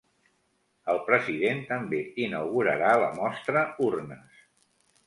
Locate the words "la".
3.05-3.13